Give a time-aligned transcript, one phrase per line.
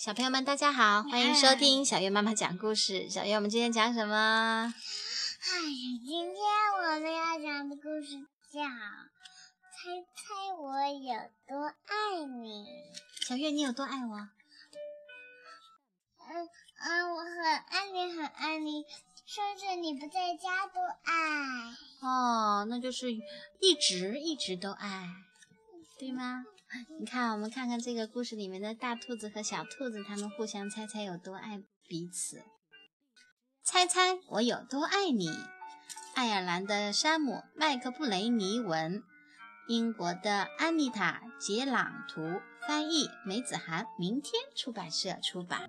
[0.00, 3.10] 小朋友们，大家好，欢迎收听小月妈妈讲故事。
[3.10, 4.72] 小月，我们今天讲什么？
[5.42, 5.60] 哎，
[6.06, 6.42] 今天
[6.72, 8.16] 我们要讲的故事
[8.50, 11.12] 叫《猜猜我有
[11.46, 12.64] 多爱你》。
[13.28, 14.16] 小月，你有多爱我？
[16.30, 16.48] 嗯
[16.82, 18.86] 嗯，我很爱你，很爱你，
[19.26, 21.12] 甚至你不在家都爱。
[22.00, 25.10] 哦，那就是一直一直都爱，
[26.00, 26.46] 对吗？
[26.98, 32.42] 你看，我们看看这个故事里面的大兔子和小兔子，他们互相猜猜有多爱彼此。
[33.62, 35.28] 猜猜我有多爱你？
[36.14, 39.02] 爱尔兰的山姆·麦克布雷尼文，
[39.68, 45.68] 英国的安妮塔·杰朗图翻译，梅子涵明天出版社出版。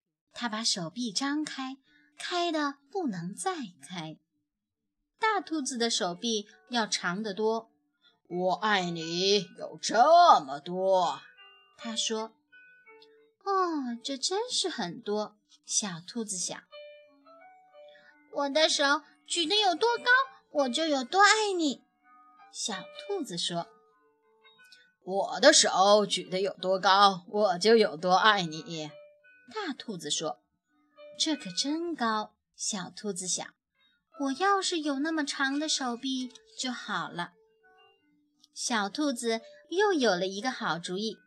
[0.33, 1.77] 他把手臂张开，
[2.17, 4.17] 开的不能再开。
[5.19, 7.71] 大兔子的手臂要长得多。
[8.27, 9.95] 我爱你有这
[10.39, 11.21] 么多，
[11.77, 12.33] 他说。
[13.43, 15.35] 哦，这真是很多。
[15.65, 16.61] 小兔子想。
[18.31, 20.05] 我的手举得有多高，
[20.51, 21.83] 我就有多爱你。
[22.51, 22.75] 小
[23.07, 23.67] 兔子说。
[25.03, 28.91] 我的手举得有多高，我就有多爱你。
[29.51, 30.41] 大兔子说
[31.19, 33.53] ：“这可真高。”小兔子想
[34.21, 37.33] ：“我要是有那么长的手臂就好了。”
[38.53, 41.17] 小兔子又有了一个好主意，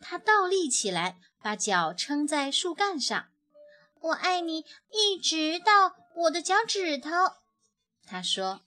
[0.00, 3.28] 它倒立起来，把脚撑在树干上。
[4.00, 7.10] “我爱你，一直到我的脚趾头。”
[8.06, 8.62] 它说。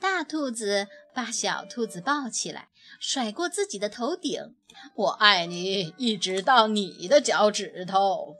[0.00, 2.67] 大兔子把小兔子抱起来，
[3.00, 4.54] 甩过自己的头顶。
[4.94, 8.36] 我爱你，一直到你的脚趾头。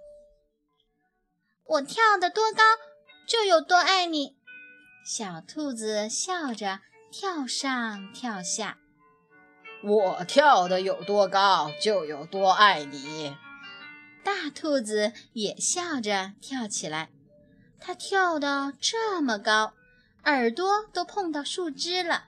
[1.64, 2.62] 我跳得多高，
[3.26, 4.36] 就有多爱你。
[5.04, 8.78] 小兔子笑着跳上跳下。
[9.82, 13.36] 我跳得有多高，就有多爱你。
[14.24, 17.10] 大兔子也笑着跳起来。
[17.80, 19.74] 它跳得这么高。
[20.24, 22.27] 耳朵都碰到树枝了，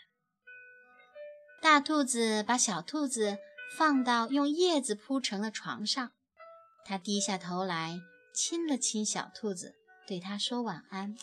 [1.61, 3.37] 大兔子把小兔子
[3.77, 6.11] 放到用叶子铺成的床上，
[6.83, 7.99] 它低下头来
[8.33, 9.75] 亲了亲小兔子，
[10.07, 11.15] 对它说晚安。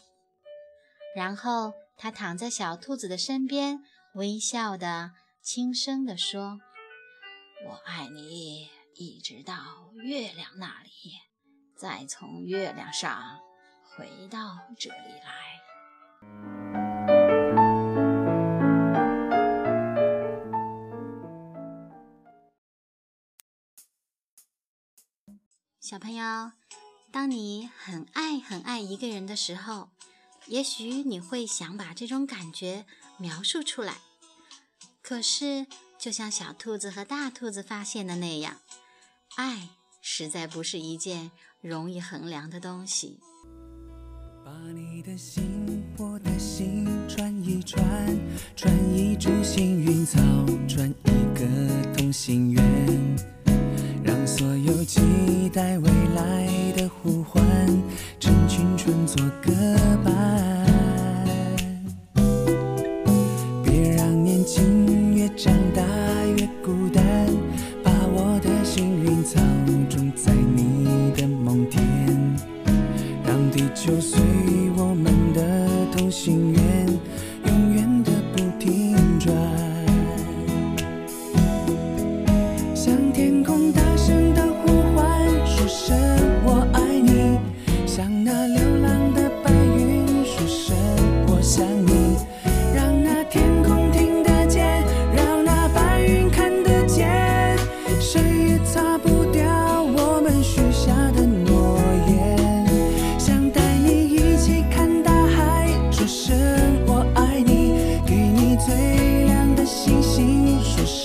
[1.16, 3.82] 然后它躺在小兔子的身边，
[4.14, 5.10] 微笑的
[5.42, 6.60] 轻声地说
[7.66, 10.90] ：“我爱你，一直到月亮那里，
[11.76, 13.40] 再从月亮上
[13.82, 15.47] 回到这里来。”
[25.88, 26.52] 小朋友，
[27.10, 29.88] 当你很爱很爱一个人的时候，
[30.46, 32.84] 也许你会想把这种感觉
[33.16, 33.96] 描述出来。
[35.00, 35.66] 可是，
[35.98, 38.58] 就像小兔子和大兔子发现的那样，
[39.36, 39.70] 爱
[40.02, 41.30] 实在不是一件
[41.62, 43.18] 容易衡量的东西。
[44.44, 45.67] 把你的心，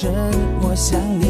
[0.04, 0.14] 准
[0.62, 1.23] 我想你。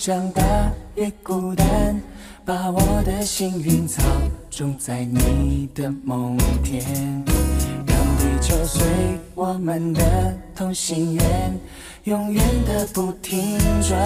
[0.00, 0.42] 长大
[0.94, 2.00] 越孤单，
[2.42, 4.02] 把我的幸运草
[4.48, 6.82] 种在你的梦田，
[7.86, 8.82] 让地球随
[9.34, 11.60] 我们的同心圆，
[12.04, 14.00] 永远的不停转，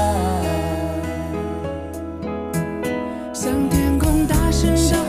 [3.32, 5.03] 向天空大声。